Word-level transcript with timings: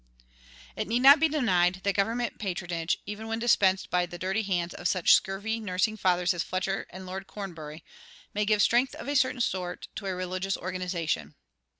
"[80:1] 0.19 0.37
It 0.81 0.87
need 0.87 0.99
not 1.01 1.19
be 1.19 1.29
denied 1.29 1.81
that 1.83 1.93
government 1.93 2.39
patronage, 2.39 2.97
even 3.05 3.27
when 3.27 3.37
dispensed 3.37 3.91
by 3.91 4.07
the 4.07 4.17
dirty 4.17 4.41
hands 4.41 4.73
of 4.73 4.87
such 4.87 5.13
scurvy 5.13 5.59
nursing 5.59 5.95
fathers 5.95 6.33
as 6.33 6.41
Fletcher 6.41 6.87
and 6.89 7.05
Lord 7.05 7.27
Cornbury, 7.27 7.83
may 8.33 8.43
give 8.43 8.63
strength 8.63 8.95
of 8.95 9.07
a 9.07 9.15
certain 9.15 9.41
sort 9.41 9.89
to 9.97 10.07
a 10.07 10.15
religious 10.15 10.57
organization. 10.57 11.35